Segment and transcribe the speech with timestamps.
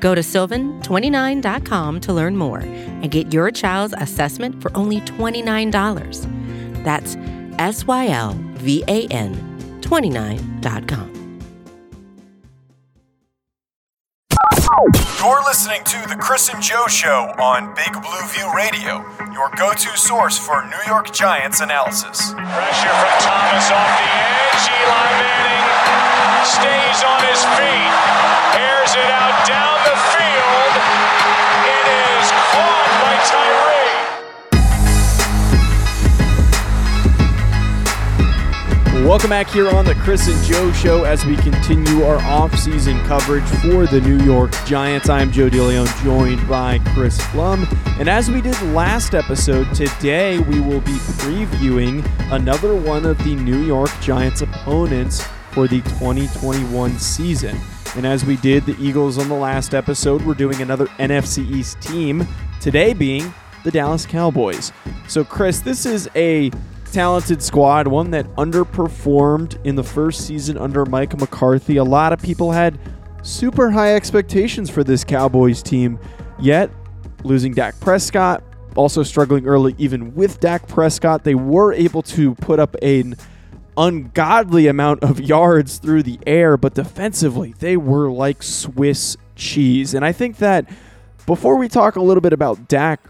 [0.00, 6.84] Go to sylvan29.com to learn more and get your child's assessment for only $29.
[6.84, 7.16] That's
[7.58, 9.34] S Y L V A N
[9.80, 11.18] 29.com.
[15.18, 19.72] You're listening to The Chris and Joe Show on Big Blue View Radio, your go
[19.72, 22.32] to source for New York Giants analysis.
[22.32, 24.64] Pressure from Thomas off the edge.
[24.70, 25.67] Eli Manning
[26.44, 27.92] stays on his feet,
[28.54, 30.72] airs it out down the field.
[31.66, 33.98] It is caught by Tyree.
[39.04, 43.48] Welcome back here on the Chris and Joe Show as we continue our off-season coverage
[43.62, 45.08] for the New York Giants.
[45.08, 47.66] I'm Joe DeLeon, joined by Chris Pflum.
[47.98, 53.34] And as we did last episode, today we will be previewing another one of the
[53.34, 57.58] New York Giants opponents for the 2021 season.
[57.96, 61.80] And as we did the Eagles on the last episode, we're doing another NFC East
[61.80, 62.26] team,
[62.60, 63.32] today being
[63.64, 64.72] the Dallas Cowboys.
[65.08, 66.50] So, Chris, this is a
[66.92, 71.76] talented squad, one that underperformed in the first season under Mike McCarthy.
[71.76, 72.78] A lot of people had
[73.22, 75.98] super high expectations for this Cowboys team,
[76.38, 76.70] yet
[77.24, 78.42] losing Dak Prescott,
[78.76, 83.16] also struggling early even with Dak Prescott, they were able to put up an
[83.78, 89.94] ungodly amount of yards through the air, but defensively, they were like Swiss cheese.
[89.94, 90.68] And I think that
[91.24, 93.00] before we talk a little bit about Dak,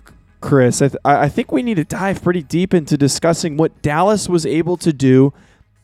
[0.41, 4.29] Chris, I, th- I think we need to dive pretty deep into discussing what Dallas
[4.29, 5.33] was able to do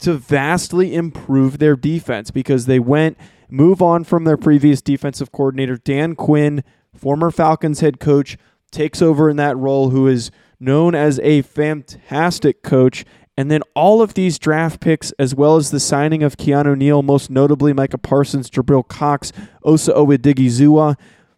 [0.01, 3.17] to vastly improve their defense because they went
[3.48, 6.63] move on from their previous defensive coordinator Dan Quinn,
[6.95, 8.37] former Falcons head coach,
[8.70, 13.05] takes over in that role who is known as a fantastic coach
[13.36, 17.02] and then all of these draft picks, as well as the signing of Keanu Neal,
[17.02, 19.33] most notably Micah Parsons, Jabril Cox,
[19.64, 20.96] Osa Odighizuwa,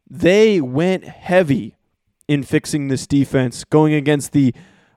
[0.08, 1.74] they went heavy
[2.28, 4.54] in fixing this defense, going against the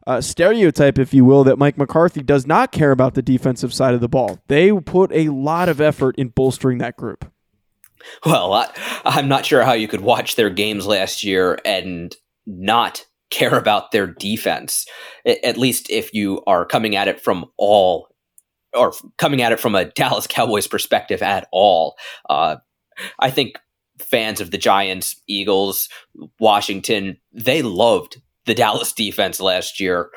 [0.08, 3.94] uh, stereotype, if you will, that Mike McCarthy does not care about the defensive side
[3.94, 4.40] of the ball.
[4.48, 7.32] They put a lot of effort in bolstering that group.
[8.26, 8.72] Well, I,
[9.06, 13.92] I'm not sure how you could watch their games last year and not care about
[13.92, 14.86] their defense.
[15.26, 18.08] At least if you are coming at it from all
[18.74, 21.98] or coming at it from a Dallas Cowboys perspective at all.
[22.30, 22.58] Uh,
[23.20, 23.58] I think
[24.00, 25.90] fans of the Giants, Eagles,
[26.40, 30.10] Washington, they loved the Dallas defense last year,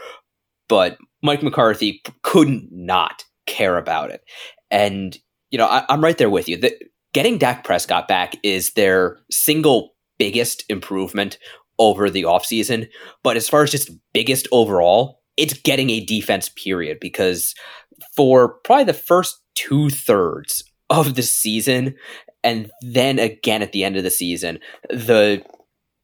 [0.69, 4.23] but Mike McCarthy couldn't not care about it.
[4.71, 5.17] And,
[5.51, 6.57] you know, I, am right there with you.
[6.57, 6.77] The,
[7.13, 11.39] getting Dak Prescott back is their single biggest improvement
[11.83, 12.89] over the offseason.
[13.23, 17.55] But as far as just biggest overall, it's getting a defense period because
[18.15, 21.95] for probably the first two thirds of the season,
[22.45, 24.59] and then again at the end of the season,
[24.91, 25.43] the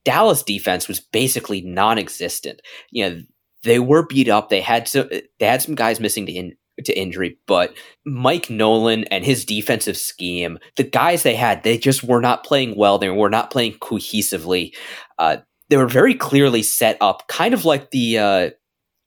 [0.04, 2.62] Dallas defense was basically non-existent.
[2.90, 3.20] You know,
[3.64, 4.48] they were beat up.
[4.48, 9.04] They had some they had some guys missing to in, to injury, but Mike Nolan
[9.04, 12.98] and his defensive scheme, the guys they had, they just were not playing well.
[12.98, 14.74] They were not playing cohesively.
[15.18, 18.50] Uh, they were very clearly set up, kind of like the uh,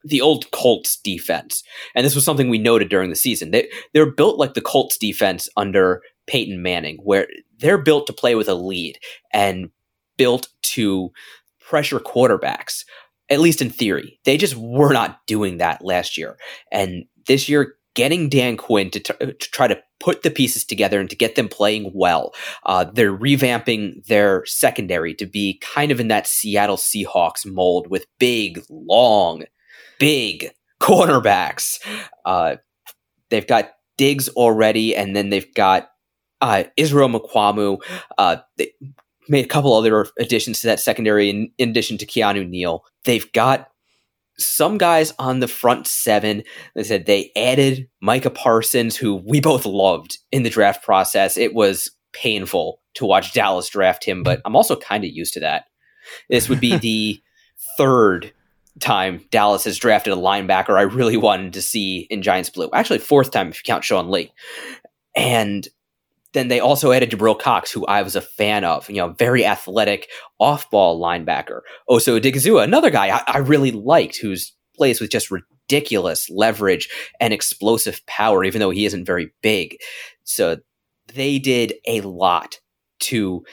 [0.04, 1.64] the old Colts defense.
[1.96, 3.52] And this was something we noted during the season.
[3.52, 7.28] They they're built like the Colts defense under Peyton Manning, where
[7.58, 8.98] they're built to play with a lead
[9.34, 9.70] and
[10.18, 11.12] built to
[11.60, 12.84] pressure quarterbacks.
[13.30, 16.38] At least in theory, they just were not doing that last year.
[16.70, 21.00] And this year, getting Dan Quinn to, t- to try to put the pieces together
[21.00, 22.34] and to get them playing well.
[22.66, 28.06] Uh, they're revamping their secondary to be kind of in that Seattle Seahawks mold with
[28.20, 29.44] big, long,
[30.00, 30.52] big
[30.82, 31.80] cornerbacks.
[32.26, 32.56] Uh,
[33.30, 35.92] they've got Diggs already, and then they've got
[36.42, 37.80] uh, Israel Mukuamu.
[38.18, 38.72] Uh, they
[39.30, 42.84] made a couple other additions to that secondary in, in addition to Keanu Neal.
[43.06, 43.71] They've got
[44.44, 46.44] some guys on the front seven.
[46.76, 51.38] They said they added Micah Parsons, who we both loved in the draft process.
[51.38, 55.40] It was painful to watch Dallas draft him, but I'm also kind of used to
[55.42, 55.66] that.
[56.30, 57.22] This would be the
[57.78, 58.34] third
[58.80, 62.70] time Dallas has drafted a linebacker I really wanted to see in Giants blue.
[62.74, 64.32] Actually, fourth time if you count Sean Lee.
[65.16, 65.68] And
[66.34, 68.90] then they also added Jabril Cox, who I was a fan of.
[68.90, 71.62] You know, very athletic off-ball linebacker.
[71.90, 76.90] Osa Odighizuwa, another guy I, I really liked, who's plays with just ridiculous leverage
[77.20, 79.78] and explosive power, even though he isn't very big.
[80.24, 80.58] So
[81.14, 82.60] they did a lot
[83.02, 83.44] to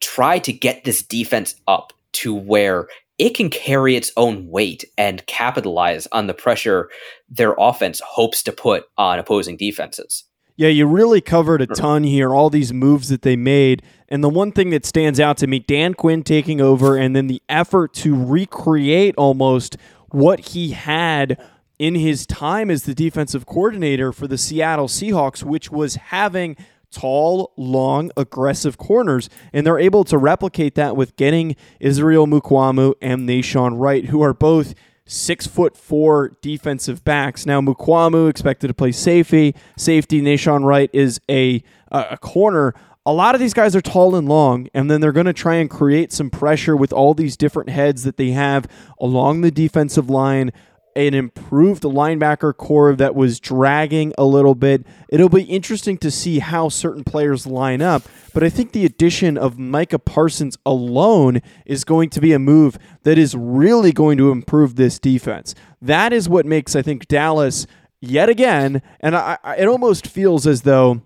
[0.00, 2.88] try to get this defense up to where
[3.18, 6.88] it can carry its own weight and capitalize on the pressure
[7.28, 10.24] their offense hopes to put on opposing defenses.
[10.58, 13.80] Yeah, you really covered a ton here, all these moves that they made.
[14.08, 17.28] And the one thing that stands out to me, Dan Quinn taking over, and then
[17.28, 19.76] the effort to recreate almost
[20.08, 21.40] what he had
[21.78, 26.56] in his time as the defensive coordinator for the Seattle Seahawks, which was having
[26.90, 29.30] tall, long, aggressive corners.
[29.52, 34.34] And they're able to replicate that with getting Israel Mukuamu and Nahshon Wright, who are
[34.34, 34.74] both
[35.08, 37.46] six foot four defensive backs.
[37.46, 39.56] Now Mukuamu expected to play safety.
[39.76, 42.74] Safety Nahshon Wright is a a corner.
[43.06, 45.54] A lot of these guys are tall and long, and then they're going to try
[45.54, 48.66] and create some pressure with all these different heads that they have
[49.00, 50.52] along the defensive line
[50.98, 54.84] an improved linebacker core that was dragging a little bit.
[55.08, 58.02] It'll be interesting to see how certain players line up,
[58.34, 62.78] but I think the addition of Micah Parsons alone is going to be a move
[63.04, 65.54] that is really going to improve this defense.
[65.80, 67.66] That is what makes, I think, Dallas
[68.00, 71.02] yet again, and I, I, it almost feels as though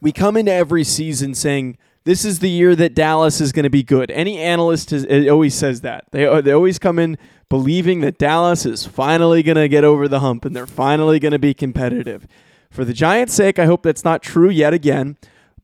[0.00, 1.76] we come into every season saying,
[2.08, 4.10] this is the year that Dallas is going to be good.
[4.10, 6.06] Any analyst has, always says that.
[6.10, 7.18] They, uh, they always come in
[7.50, 11.32] believing that Dallas is finally going to get over the hump and they're finally going
[11.32, 12.26] to be competitive.
[12.70, 15.18] For the Giants' sake, I hope that's not true yet again.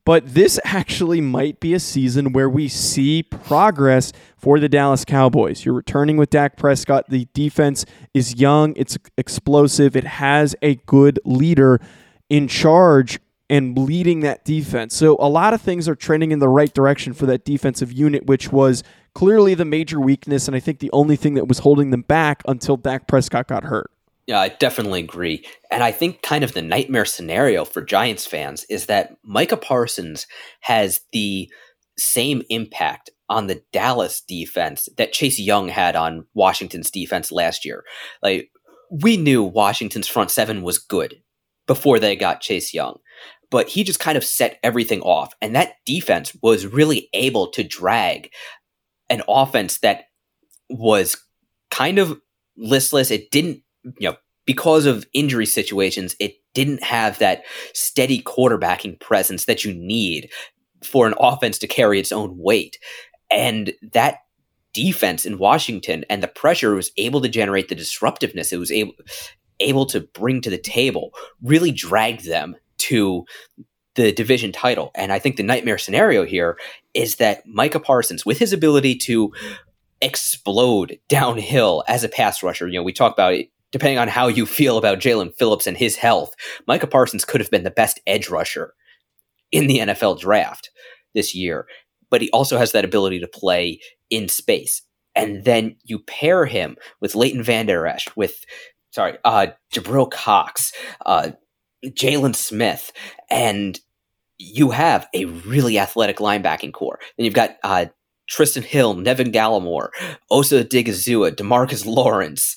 [0.05, 5.65] But this actually might be a season where we see progress for the Dallas Cowboys.
[5.65, 7.09] You're returning with Dak Prescott.
[7.09, 11.81] The defense is young, it's explosive, it has a good leader
[12.29, 13.19] in charge
[13.51, 14.95] and leading that defense.
[14.95, 18.27] So a lot of things are trending in the right direction for that defensive unit,
[18.27, 18.83] which was
[19.15, 22.43] clearly the major weakness, and I think the only thing that was holding them back
[22.47, 23.91] until Dak Prescott got hurt.
[24.27, 25.45] Yeah, I definitely agree.
[25.71, 30.27] And I think kind of the nightmare scenario for Giants fans is that Micah Parsons
[30.61, 31.51] has the
[31.99, 37.85] same impact on the Dallas defense that Chase Young had on Washington's defense last year.
[38.23, 38.51] Like
[38.91, 41.23] we knew Washington's front seven was good
[41.67, 42.99] before they got Chase Young,
[43.51, 47.63] but he just kind of set everything off and that defense was really able to
[47.63, 48.31] drag
[49.11, 50.05] an offense that
[50.71, 51.17] was
[51.71, 52.21] kind of
[52.57, 53.11] listless.
[53.11, 53.63] It didn't,
[53.99, 59.75] you know, because of injury situations, it didn't have that steady quarterbacking presence that you
[59.75, 60.31] need
[60.83, 62.79] for an offense to carry its own weight.
[63.31, 64.19] And that
[64.73, 68.93] defense in Washington and the pressure was able to generate the disruptiveness it was able
[69.61, 72.57] able to bring to the table really dragged them
[72.89, 73.25] to
[73.95, 74.91] the division title.
[74.95, 76.59] And I think the nightmare scenario here
[76.95, 79.33] is that Micah Parsons, with his ability to
[80.01, 84.29] explode downhill as a pass rusher, you know, we talk about it, depending on how
[84.29, 86.35] you feel about Jaelan Phillips and his health,
[86.67, 88.75] Micah Parsons could have been the best edge rusher
[89.53, 90.71] in the NFL draft
[91.15, 91.67] this year.
[92.11, 94.83] But he also has that ability to play in space.
[95.17, 98.45] And then you pair him with Leighton Vander Esch, with
[98.91, 100.73] sorry, uh, Jabril Cox,
[101.07, 101.31] uh,
[101.87, 102.93] Jaylon Smith,
[103.31, 103.79] and
[104.39, 106.99] you have a really athletic linebacking core.
[107.17, 107.87] Then you've got uh,
[108.31, 109.91] Trysten Hill, Neville Gallimore,
[110.31, 112.57] Osa Odighizuwa, Demarcus Lawrence,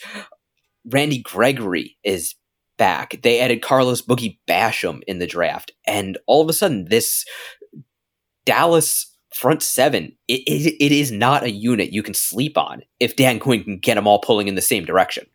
[0.86, 2.36] Randy Gregory is
[2.78, 3.22] back.
[3.22, 7.26] They added Carlos Boogie Basham in the draft, and all of a sudden, this
[8.46, 13.16] Dallas front seven it, it, it is not a unit you can sleep on if
[13.16, 15.28] Dan Quinn can get them all pulling in the same direction.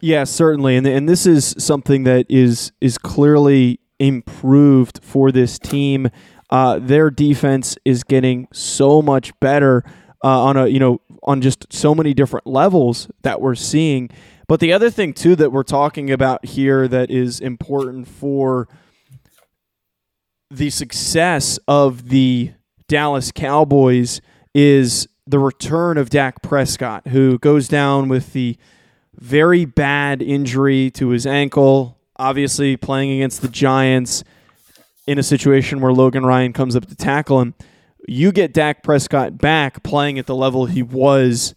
[0.00, 6.08] Yeah, certainly, and and this is something that is is clearly improved for this team.
[6.48, 9.84] Uh, their defense is getting so much better
[10.24, 14.08] uh, on a you know on just so many different levels that we're seeing.
[14.48, 18.68] But the other thing too that we're talking about here that is important for
[20.50, 22.52] the success of the
[22.88, 24.20] Dallas Cowboys
[24.54, 28.56] is the return of Dak Prescott, who goes down with the
[29.18, 31.98] very bad injury to his ankle.
[32.16, 34.24] Obviously, playing against the Giants
[35.06, 37.54] in a situation where Logan Ryan comes up to tackle him.
[38.06, 41.54] You get Dak Prescott back playing at the level he was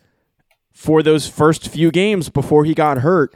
[0.71, 3.35] for those first few games before he got hurt.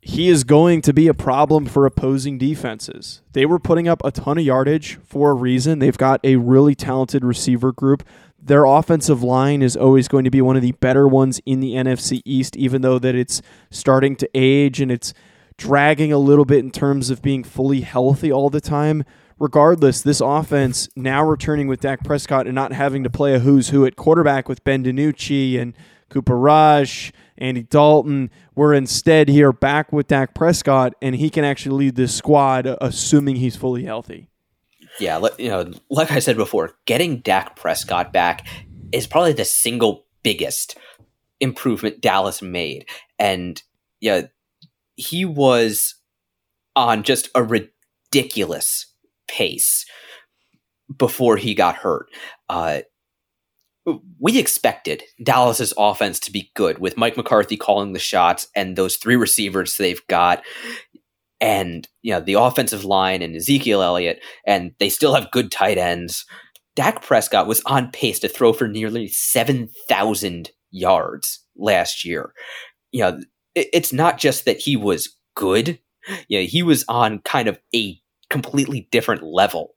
[0.00, 3.22] He is going to be a problem for opposing defenses.
[3.32, 5.78] They were putting up a ton of yardage for a reason.
[5.78, 8.02] They've got a really talented receiver group
[8.44, 11.72] their offensive line is always going to be one of the better ones in the
[11.74, 15.14] NFC East, even though that it's starting to age and it's
[15.56, 19.04] dragging a little bit in terms of being fully healthy all the time.
[19.38, 23.70] regardless, this offense now returning with Dak Prescott and not having to play a who's
[23.70, 25.74] who at quarterback with Ben DiNucci and
[26.08, 28.30] Cooper Rush, Andy Dalton.
[28.54, 33.36] We're instead here back with Dak Prescott, and he can actually lead this squad, assuming
[33.36, 34.28] he's fully healthy.
[35.00, 38.46] Yeah, you know, like I said before, getting Dak Prescott back
[38.92, 40.76] is probably the single biggest
[41.40, 42.86] improvement Dallas made,
[43.18, 43.60] and
[44.00, 44.22] yeah,
[44.96, 45.96] he was
[46.76, 48.86] on just a ridiculous
[49.28, 49.84] pace
[50.96, 52.08] before he got hurt.
[52.48, 52.80] Uh,
[54.18, 58.96] we expected Dallas's offense to be good with Mike McCarthy calling the shots and those
[58.96, 60.42] three receivers they've got
[61.44, 65.76] and you know the offensive line and Ezekiel Elliott and they still have good tight
[65.76, 66.24] ends.
[66.74, 72.32] Dak Prescott was on pace to throw for nearly 7,000 yards last year.
[72.92, 73.20] You know,
[73.54, 75.78] it's not just that he was good.
[76.28, 79.74] You know, he was on kind of a completely different level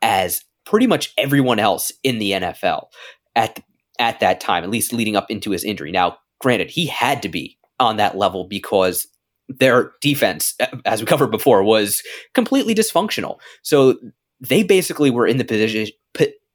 [0.00, 2.86] as pretty much everyone else in the NFL
[3.34, 3.60] at
[3.98, 5.90] at that time, at least leading up into his injury.
[5.90, 9.06] Now, granted, he had to be on that level because
[9.48, 12.02] their defense, uh, as we covered before, was
[12.34, 13.38] completely dysfunctional.
[13.62, 13.96] So
[14.40, 15.88] they basically were in the position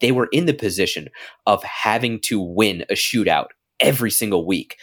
[0.04, 1.08] they were in the position
[1.48, 3.48] of having to win a shootout
[3.80, 4.76] every single week.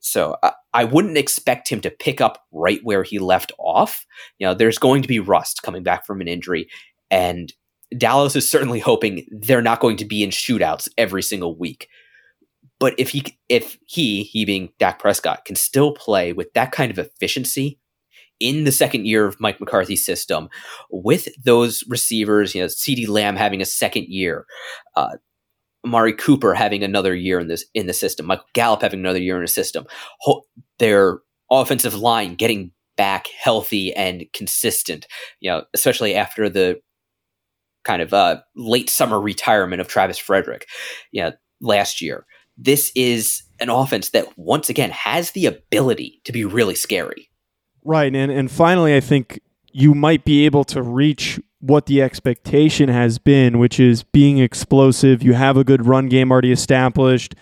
[0.00, 4.04] So I, I wouldn't expect him to pick up right where he left off.
[4.38, 6.68] You know, there's going to be rust coming back from an injury,
[7.08, 7.52] and
[7.96, 11.86] Dallas is certainly hoping they're not going to be in shootouts every single week.
[12.80, 16.90] But if he if he he being Dak Prescott can still play with that kind
[16.90, 17.78] of efficiency
[18.40, 20.48] in the second year of Mike McCarthy's system,
[20.90, 24.44] with those receivers, you know, CeeDee Lamb having a second year,
[24.96, 25.16] uh,
[25.84, 29.36] Amari Cooper having another year in this in the system, Michael Gallup having another year
[29.36, 29.86] in the system,
[30.78, 35.06] their offensive line getting back healthy and consistent,
[35.40, 36.80] you know, especially after the
[37.84, 40.66] kind of uh, late summer retirement of Travis Frederick,
[41.12, 42.26] you know, last year.
[42.56, 47.30] This is an offense that once again has the ability to be really scary.
[47.84, 49.40] Right, and and finally, I think
[49.72, 55.22] you might be able to reach what the expectation has been, which is being explosive.
[55.22, 57.34] You have a good run game already established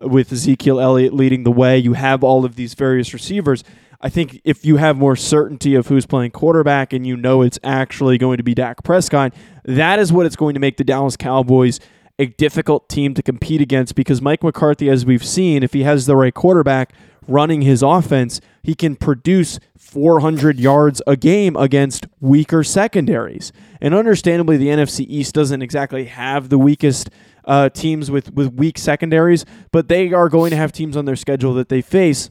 [0.00, 1.78] with Ezekiel Elliott leading the way.
[1.78, 3.64] You have all of these various receivers.
[4.00, 7.58] I think if you have more certainty of who's playing quarterback and you know it's
[7.62, 9.34] actually going to be Dak Prescott,
[9.64, 11.80] that is what it's going to make the Dallas Cowboys
[12.20, 16.04] a difficult team to compete against because Mike McCarthy, as we've seen, if he has
[16.04, 16.92] the right quarterback
[17.26, 23.52] running his offense, he can produce 400 yards a game against weaker secondaries.
[23.80, 27.08] And understandably, the NFC East doesn't exactly have the weakest
[27.46, 31.16] uh, teams with, with weak secondaries, but they are going to have teams on their
[31.16, 32.30] schedule that they face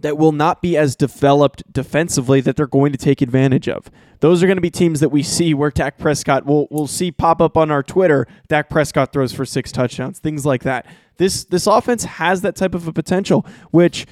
[0.00, 3.90] that will not be as developed defensively that they're going to take advantage of.
[4.20, 7.10] Those are going to be teams that we see where Dak Prescott will will see
[7.10, 8.26] pop up on our Twitter.
[8.48, 10.86] Dak Prescott throws for six touchdowns, things like that.
[11.16, 14.06] This this offense has that type of a potential, which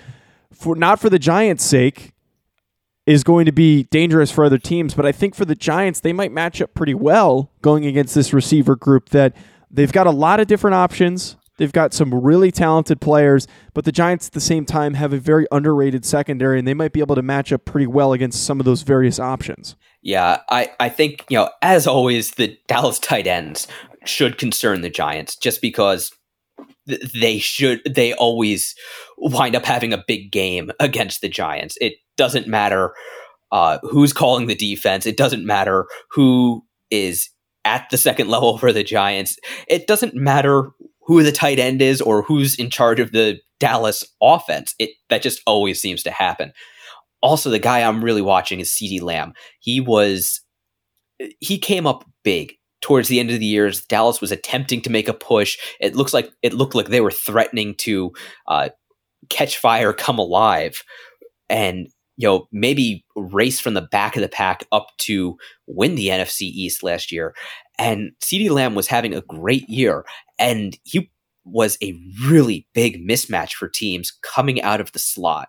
[0.53, 2.13] for not for the Giants' sake
[3.07, 6.13] is going to be dangerous for other teams, but I think for the Giants they
[6.13, 9.35] might match up pretty well going against this receiver group that
[9.71, 13.93] they've got a lot of different options They've got some really talented players, but the
[13.93, 17.15] Giants at the same time have a very underrated secondary, and they might be able
[17.15, 19.77] to match up pretty well against some of those various options.
[20.01, 23.69] Yeah, I, I think, you know, as always, the Dallas tight ends
[24.05, 26.11] should concern the Giants just because
[26.87, 28.75] they should, they always
[29.19, 31.79] wind up having a big game against the Giants.
[31.81, 32.95] It doesn't matter
[33.53, 37.29] uh, who's calling the defense, it doesn't matter who is
[37.65, 39.37] at the second level for the Giants.
[39.69, 40.71] It doesn't matter
[41.07, 44.75] who the tight end is or who's in charge of the Dallas offense.
[44.79, 46.53] It that just always seems to happen.
[47.23, 49.35] Also, the guy I'm really watching is CeeDee Lamb.
[49.61, 50.41] He was
[51.41, 53.71] he came up big towards the end of the year.
[53.89, 55.57] Dallas was attempting to make a push.
[55.81, 58.13] It looks like it looked like they were threatening to
[58.49, 58.71] uh,
[59.31, 60.83] catch fire, come alive,
[61.49, 66.09] and you know maybe race from the back of the pack up to win the
[66.09, 67.35] NFC East last year.
[67.79, 70.05] And CeeDee Lamb was having a great year,
[70.43, 71.11] and he
[71.45, 75.49] was a really big mismatch for teams coming out of the slot.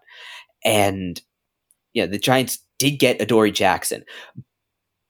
[0.63, 1.19] And
[1.93, 4.03] yeah, the Giants did get Adoree Jackson,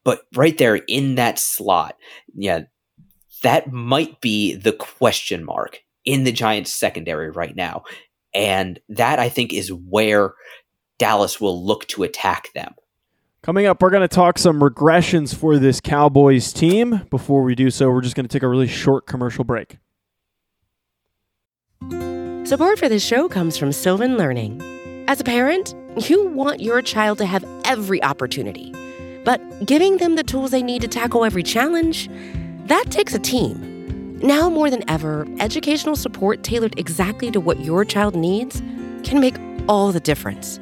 [0.04, 1.98] but right there in that slot,
[2.34, 2.62] yeah,
[3.44, 7.84] that might be the question mark in the Giants secondary right now.
[8.34, 10.34] And that I think is where
[10.98, 12.74] Dallas will look to attack them.
[13.44, 17.02] Coming up, we're going to talk some regressions for this Cowboys team.
[17.10, 19.80] Before we do so, we're just going to take a really short commercial break.
[22.46, 24.62] Support for this show comes from Sylvan Learning.
[25.10, 25.76] As a parent,
[26.10, 28.74] you want your child to have every opportunity
[29.26, 32.10] But giving them the tools they need to tackle every challenge,
[32.68, 34.18] that takes a team.
[34.20, 38.62] Now more than ever, educational support tailored exactly to what your child needs
[39.04, 39.36] can make
[39.68, 40.62] all the difference.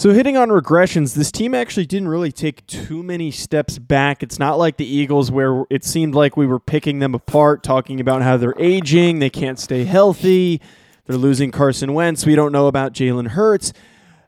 [0.00, 4.22] So, hitting on regressions, this team actually didn't really take too many steps back.
[4.22, 8.00] It's not like the Eagles, where it seemed like we were picking them apart, talking
[8.00, 10.62] about how they're aging, they can't stay healthy,
[11.04, 13.74] they're losing Carson Wentz, we don't know about Jalen Hurts.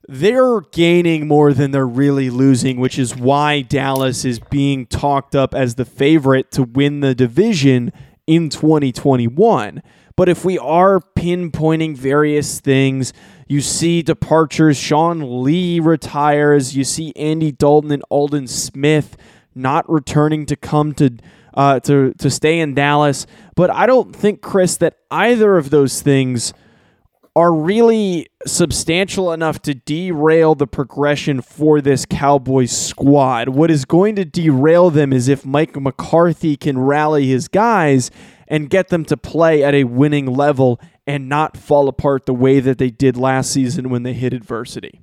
[0.06, 5.54] They're gaining more than they're really losing, which is why Dallas is being talked up
[5.54, 7.94] as the favorite to win the division
[8.26, 9.82] in 2021.
[10.16, 13.12] But if we are pinpointing various things,
[13.48, 14.76] you see departures.
[14.76, 16.76] Sean Lee retires.
[16.76, 19.16] You see Andy Dalton and Aldon Smith
[19.54, 21.10] not returning to come to
[21.54, 23.26] uh, to to stay in Dallas.
[23.54, 26.54] But I don't think Chris that either of those things
[27.34, 33.48] are really substantial enough to derail the progression for this Cowboys squad.
[33.48, 38.10] What is going to derail them is if Mike McCarthy can rally his guys
[38.48, 42.60] and get them to play at a winning level and not fall apart the way
[42.60, 45.00] that they did last season when they hit adversity.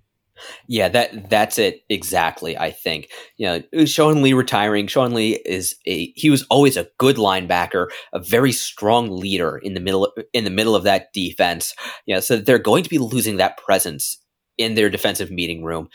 [0.67, 2.58] Yeah, that that's it exactly.
[2.58, 4.88] I think you know uh, Sean Lee retiring.
[4.88, 9.73] Sean Lee is a he was always a good linebacker, a very strong leader in
[9.73, 11.73] the middle in the middle of that defense.
[12.06, 14.17] You know, so they're going to be losing that presence
[14.58, 15.89] in their defensive meeting room,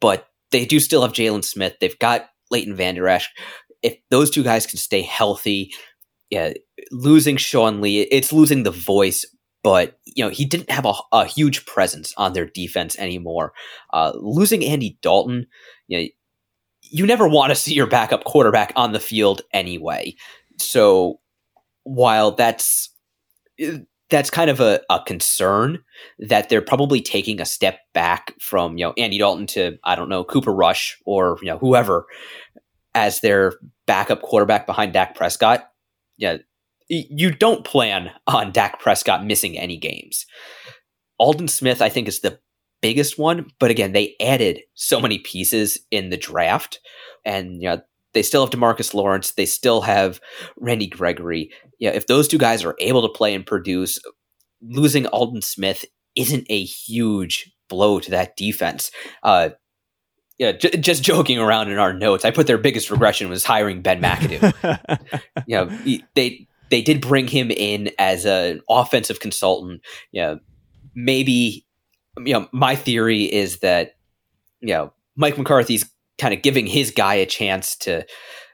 [0.00, 1.74] but they do still have Jaylon Smith.
[1.80, 3.30] They've got Leighton Vander Esch.
[3.82, 5.72] If those two guys can stay healthy,
[6.30, 6.54] yeah,
[6.90, 9.24] losing Sean Lee, it's losing the voice,
[9.66, 13.52] but you know he didn't have a, a huge presence on their defense anymore.
[13.92, 15.48] Uh, losing Andy Dalton,
[15.88, 16.06] you know,
[16.82, 20.14] you never want to see your backup quarterback on the field anyway.
[20.60, 21.18] So
[21.82, 22.94] while that's
[24.08, 25.82] that's kind of a, a concern
[26.20, 30.08] that they're probably taking a step back from you know Andy Dalton to I don't
[30.08, 32.06] know Cooper Rush or you know whoever
[32.94, 33.54] as their
[33.88, 35.72] backup quarterback behind Dak Prescott
[36.18, 36.38] yeah,
[36.88, 40.26] you don't plan on Dak Prescott missing any games.
[41.18, 42.38] Aldon Smith, I think, is the
[42.82, 46.80] biggest one, but again, they added so many pieces in the draft,
[47.24, 47.80] and you know
[48.14, 50.20] they still have Demarcus Lawrence, they still have
[50.56, 51.50] Randy Gregory.
[51.78, 53.98] Yeah, if those two guys are able to play and produce,
[54.62, 58.90] losing Aldon Smith isn't a huge blow to that defense.
[59.22, 59.50] Uh,
[60.38, 63.82] yeah, j- just joking around in our notes, I put their biggest regression was hiring
[63.82, 65.20] Ben McAdoo.
[65.46, 69.82] you know, they they did bring him in as an offensive consultant.
[70.12, 70.38] You know,
[70.94, 71.66] maybe
[72.18, 73.96] you know my theory is that
[74.60, 75.84] you know Mike McCarthy's
[76.18, 78.04] kind of giving his guy a chance to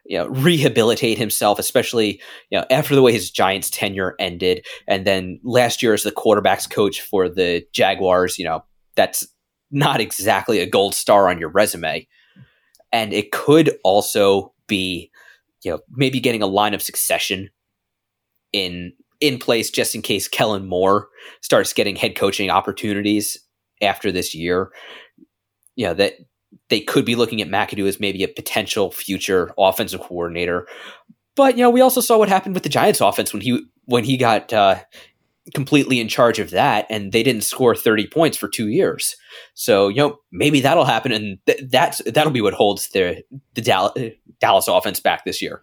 [0.05, 2.21] you know rehabilitate himself especially
[2.51, 6.11] you know after the way his giants tenure ended and then last year as the
[6.11, 8.65] quarterbacks coach for the jaguars you know
[8.97, 9.29] that's
[9.73, 12.07] not exactly a gold star on your resume.
[12.93, 15.11] And it could also be,
[15.65, 17.49] you know, maybe getting a line of succession
[18.53, 21.09] in in place just in case Kellen Moore
[21.41, 23.39] starts getting head coaching opportunities
[23.81, 24.73] after this year.
[25.77, 26.15] You know, that
[26.69, 30.67] they could be looking at McAdoo as maybe a potential future offensive coordinator.
[31.35, 34.05] But you know, we also saw what happened with the Giants offense when he when
[34.05, 34.77] he got uh,
[35.55, 39.17] completely in charge of that and they didn't score 30 points for two years
[39.55, 43.61] so you know maybe that'll happen and th- that's that'll be what holds the the
[43.61, 43.93] dallas,
[44.39, 45.63] dallas offense back this year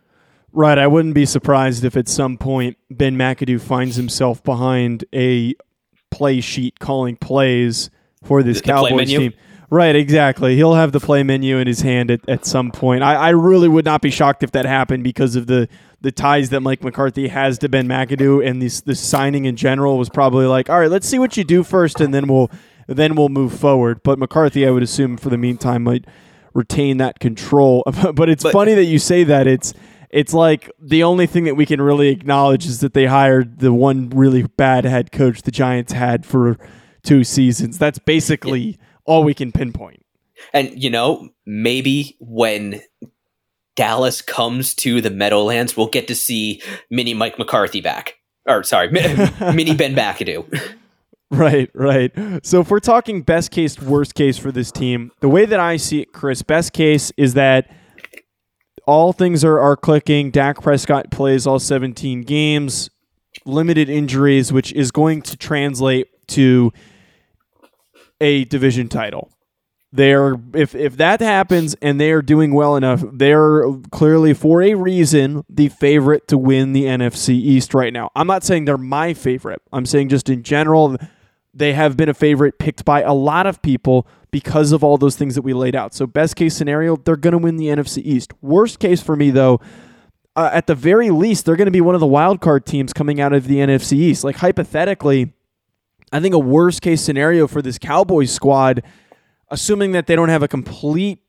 [0.52, 5.54] right i wouldn't be surprised if at some point ben mcadoo finds himself behind a
[6.12, 7.90] play sheet calling plays
[8.24, 9.34] for this the, cowboys team
[9.72, 10.56] Right, exactly.
[10.56, 13.04] He'll have the play menu in his hand at, at some point.
[13.04, 15.68] I, I really would not be shocked if that happened because of the
[16.02, 19.98] the ties that Mike McCarthy has to Ben McAdoo and this this signing in general
[19.98, 22.50] was probably like, all right, let's see what you do first, and then we'll
[22.88, 24.02] then we'll move forward.
[24.02, 26.06] But McCarthy, I would assume, for the meantime, might
[26.56, 27.84] retain that control.
[28.16, 29.46] but it's but, funny that you say that.
[29.46, 29.76] It's
[30.10, 33.74] it's like the only thing that we can really acknowledge is that they hired the
[33.74, 36.58] one really bad head coach the Giants had for
[37.04, 37.78] two seasons.
[37.78, 38.76] That's basically yeah.
[39.06, 40.06] all we can pinpoint.
[40.54, 42.82] And you know, maybe when
[43.76, 48.16] Dallas comes to the Meadowlands, we'll get to see mini Mike McCarthy back.
[48.46, 50.76] Or sorry, mini Ben McAdoo.
[51.32, 52.12] Right, right.
[52.44, 55.78] So if we're talking best case, worst case for this team, the way that I
[55.78, 57.70] see it, Chris, best case is that
[58.90, 60.32] all things are, are clicking.
[60.32, 62.90] Dak Prescott plays all 17 games,
[63.46, 66.74] limited injuries, which is going to translate to
[68.20, 69.32] a division title.
[69.92, 74.74] They're if if that happens and they are doing well enough, they're clearly for a
[74.74, 78.10] reason the favorite to win the NFC East right now.
[78.16, 79.62] I'm not saying they're my favorite.
[79.72, 80.98] I'm saying just in general
[81.54, 85.16] they have been a favorite picked by a lot of people because of all those
[85.16, 85.94] things that we laid out.
[85.94, 88.34] So, best case scenario, they're going to win the NFC East.
[88.42, 89.60] Worst case for me, though,
[90.36, 92.94] uh, at the very least, they're going to be one of the wild card teams
[92.94, 94.24] coming out of the NFC East.
[94.24, 95.34] Like, hypothetically,
[96.12, 98.84] I think a worst case scenario for this Cowboys squad,
[99.50, 101.24] assuming that they don't have a complete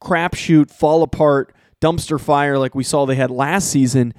[0.00, 4.14] crapshoot, fall apart, dumpster fire like we saw they had last season.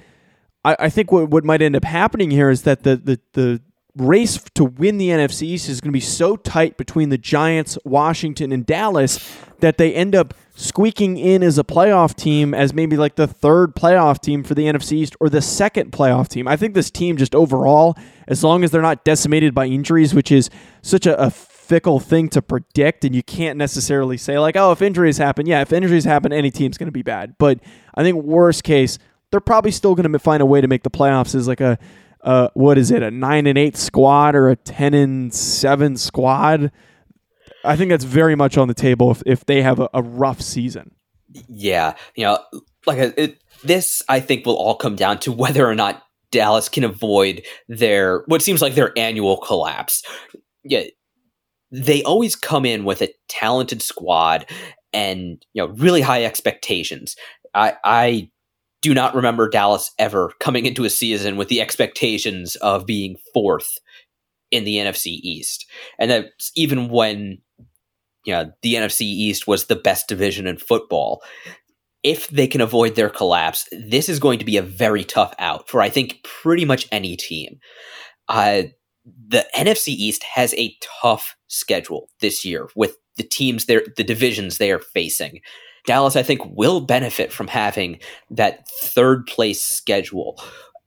[0.64, 3.62] I, I think what, what might end up happening here is that the, the, the
[3.96, 7.78] race to win the NFC East is going to be so tight between the Giants,
[7.84, 12.96] Washington, and Dallas that they end up squeaking in as a playoff team as maybe
[12.96, 16.46] like the third playoff team for the NFC East or the second playoff team.
[16.46, 17.96] I think this team just overall,
[18.28, 20.50] as long as they're not decimated by injuries, which is
[20.82, 24.82] such a, a fickle thing to predict and you can't necessarily say like, oh, if
[24.82, 27.36] injuries happen, yeah, if injuries happen, any team's going to be bad.
[27.38, 27.60] But
[27.94, 28.98] I think worst case,
[29.30, 31.78] they're probably still going to find a way to make the playoffs as like a
[32.24, 36.72] uh, what is it, a nine and eight squad or a ten and seven squad?
[37.64, 40.40] I think that's very much on the table if, if they have a, a rough
[40.40, 40.94] season.
[41.48, 42.38] Yeah, you know,
[42.86, 46.68] like uh, it, this, I think will all come down to whether or not Dallas
[46.68, 50.02] can avoid their what seems like their annual collapse.
[50.64, 50.84] Yeah,
[51.70, 54.46] they always come in with a talented squad
[54.92, 57.16] and you know really high expectations.
[57.54, 58.30] I, I
[58.84, 63.78] do not remember Dallas ever coming into a season with the expectations of being fourth
[64.50, 65.64] in the NFC East.
[65.98, 67.38] And that's even when
[68.26, 71.22] you know, the NFC East was the best division in football.
[72.02, 75.66] If they can avoid their collapse, this is going to be a very tough out
[75.66, 77.58] for I think pretty much any team.
[78.28, 78.64] Uh,
[79.28, 84.58] the NFC East has a tough schedule this year with the teams there, the divisions
[84.58, 85.40] they are facing.
[85.86, 87.98] Dallas, I think, will benefit from having
[88.30, 90.40] that third place schedule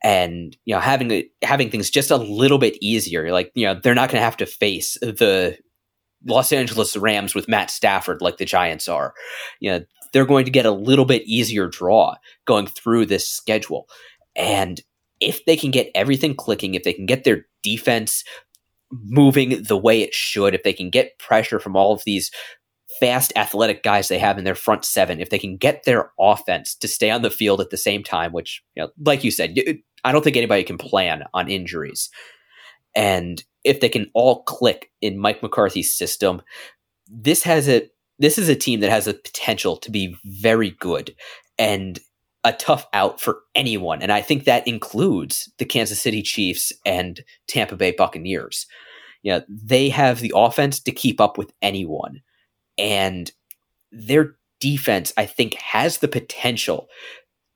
[0.04, 3.32] and you know having having things just a little bit easier.
[3.32, 5.58] Like you know they're not going to have to face the
[6.26, 9.14] Los Angeles Rams with Matt Stafford like the Giants are.
[9.60, 13.88] You know they're going to get a little bit easier draw going through this schedule,
[14.36, 14.82] and
[15.20, 18.24] if they can get everything clicking, if they can get their defense
[18.92, 22.32] moving the way it should, if they can get pressure from all of these
[23.00, 26.76] fast, athletic guys they have in their front seven, if they can get their offense
[26.76, 29.56] to stay on the field at the same time, which, you know, like you said,
[30.04, 32.10] I don't think anybody can plan on injuries.
[32.96, 36.42] And if they can all click in Mike McCarthy's system,
[37.08, 41.16] this has a this is a team that has the potential to be very good
[41.60, 42.00] and
[42.44, 44.02] a tough out for anyone.
[44.02, 48.66] And I think that includes the Kansas City Chiefs and Tampa Bay Buccaneers.
[49.22, 52.22] You know, they have the offense to keep up with anyone
[52.78, 53.32] and
[53.92, 56.88] their defense, I think, has the potential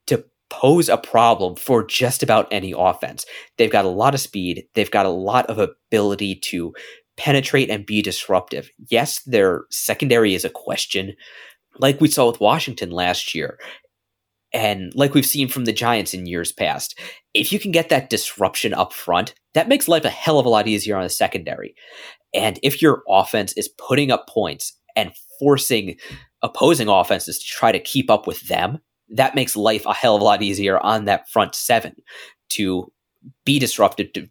[0.07, 3.25] to pose a problem for just about any offense.
[3.57, 6.73] They've got a lot of speed, they've got a lot of ability to
[7.17, 8.69] penetrate and be disruptive.
[8.89, 11.15] Yes, their secondary is a question,
[11.79, 13.57] like we saw with Washington last year.
[14.53, 16.99] And like we've seen from the Giants in years past,
[17.33, 20.49] if you can get that disruption up front, that makes life a hell of a
[20.49, 21.73] lot easier on the secondary.
[22.33, 25.97] And if your offense is putting up points and forcing
[26.41, 30.21] opposing offenses to try to keep up with them, that makes life a hell of
[30.21, 31.95] a lot easier on that front seven
[32.49, 32.91] to
[33.45, 34.27] be disrupted, to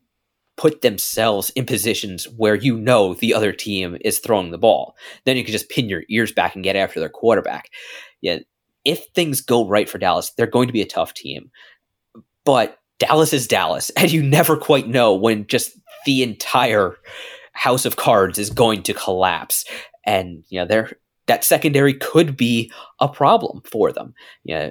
[0.56, 4.94] put themselves in positions where you know the other team is throwing the ball.
[5.24, 7.70] Then you can just pin your ears back and get after their quarterback.
[8.20, 8.40] Yeah,
[8.84, 11.50] if things go right for Dallas, they're going to be a tough team.
[12.44, 15.72] But Dallas is Dallas, and you never quite know when just
[16.06, 16.96] the entire
[17.52, 19.64] house of cards is going to collapse
[20.04, 20.92] and you know they're
[21.26, 24.14] that secondary could be a problem for them.
[24.42, 24.70] You know,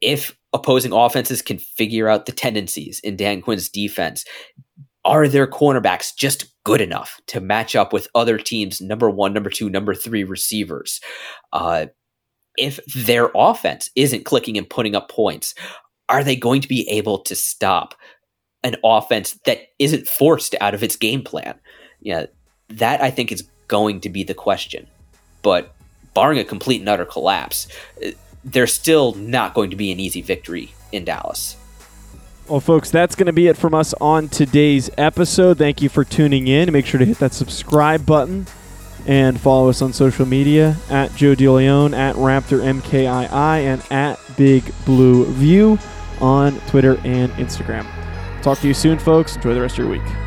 [0.00, 4.24] if opposing offenses can figure out the tendencies in Dan Quinn's defense,
[5.04, 9.50] are their cornerbacks just good enough to match up with other teams' number one, number
[9.50, 11.00] two, number three receivers?
[11.52, 11.86] Uh,
[12.56, 15.54] if their offense isn't clicking and putting up points,
[16.08, 17.94] are they going to be able to stop
[18.62, 21.58] an offense that isn't forced out of its game plan?
[22.00, 22.26] Yeah,
[22.68, 24.86] that I think is going to be the question.
[25.40, 25.72] But
[26.12, 27.68] barring a complete and utter collapse,
[28.44, 31.56] there's still not going to be an easy victory in Dallas.
[32.46, 35.56] Well, folks, that's going to be it from us on today's episode.
[35.56, 36.70] Thank you for tuning in.
[36.70, 38.46] Make sure to hit that subscribe button
[39.06, 44.70] and follow us on social media at Joe DeLeon, at Raptor MKII, and at Big
[44.84, 45.78] Blue View
[46.20, 47.86] on Twitter and Instagram.
[48.42, 49.34] Talk to you soon, folks.
[49.36, 50.21] Enjoy the rest of your week.